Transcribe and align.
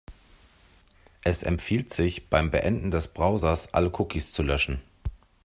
Es 1.23 1.43
empfiehlt 1.43 1.93
sich, 1.93 2.27
beim 2.31 2.49
Beenden 2.49 2.89
des 2.89 3.07
Browsers 3.09 3.71
alle 3.75 3.91
Cookies 3.95 4.31
zu 4.33 4.41
löschen. 4.41 4.81